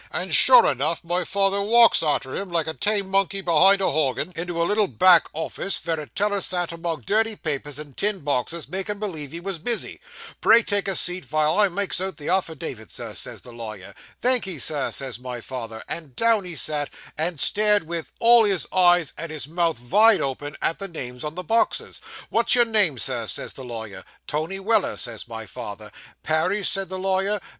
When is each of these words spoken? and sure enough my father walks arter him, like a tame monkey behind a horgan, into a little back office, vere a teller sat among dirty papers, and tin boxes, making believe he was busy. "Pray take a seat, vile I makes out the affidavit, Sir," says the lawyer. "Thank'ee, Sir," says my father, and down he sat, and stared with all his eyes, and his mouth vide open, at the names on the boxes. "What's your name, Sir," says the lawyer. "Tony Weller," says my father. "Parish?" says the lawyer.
and 0.11 0.33
sure 0.33 0.65
enough 0.65 1.03
my 1.03 1.23
father 1.23 1.61
walks 1.61 2.01
arter 2.01 2.35
him, 2.35 2.49
like 2.49 2.65
a 2.65 2.73
tame 2.73 3.07
monkey 3.07 3.39
behind 3.39 3.79
a 3.81 3.91
horgan, 3.91 4.33
into 4.35 4.59
a 4.59 4.65
little 4.65 4.87
back 4.87 5.27
office, 5.31 5.77
vere 5.77 5.99
a 5.99 6.07
teller 6.09 6.41
sat 6.41 6.71
among 6.71 7.01
dirty 7.01 7.35
papers, 7.35 7.77
and 7.77 7.95
tin 7.95 8.17
boxes, 8.17 8.67
making 8.67 8.97
believe 8.97 9.31
he 9.31 9.39
was 9.39 9.59
busy. 9.59 9.99
"Pray 10.41 10.63
take 10.63 10.87
a 10.87 10.95
seat, 10.95 11.23
vile 11.23 11.59
I 11.59 11.69
makes 11.69 12.01
out 12.01 12.17
the 12.17 12.29
affidavit, 12.29 12.91
Sir," 12.91 13.13
says 13.13 13.41
the 13.41 13.51
lawyer. 13.53 13.93
"Thank'ee, 14.23 14.57
Sir," 14.57 14.89
says 14.89 15.19
my 15.19 15.39
father, 15.39 15.83
and 15.87 16.15
down 16.15 16.45
he 16.45 16.55
sat, 16.55 16.89
and 17.15 17.39
stared 17.39 17.83
with 17.83 18.11
all 18.17 18.43
his 18.43 18.65
eyes, 18.73 19.13
and 19.19 19.31
his 19.31 19.47
mouth 19.47 19.77
vide 19.77 20.19
open, 20.19 20.57
at 20.63 20.79
the 20.79 20.87
names 20.87 21.23
on 21.23 21.35
the 21.35 21.43
boxes. 21.43 22.01
"What's 22.31 22.55
your 22.55 22.65
name, 22.65 22.97
Sir," 22.97 23.27
says 23.27 23.53
the 23.53 23.63
lawyer. 23.65 24.03
"Tony 24.25 24.59
Weller," 24.59 24.97
says 24.97 25.27
my 25.27 25.45
father. 25.45 25.91
"Parish?" 26.23 26.69
says 26.71 26.87
the 26.87 26.97
lawyer. 26.97 27.39